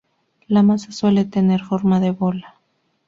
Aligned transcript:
La 0.47 0.63
masa 0.63 0.91
suele 0.91 1.25
tener 1.25 1.61
forma 1.61 1.99
de 1.99 2.09
bola. 2.09 2.55